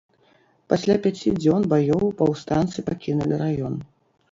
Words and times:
Пасля 0.71 0.95
пяці 1.03 1.33
дзён 1.41 1.61
баёў 1.75 2.03
паўстанцы 2.23 2.87
пакінулі 2.91 3.35
раён. 3.45 3.81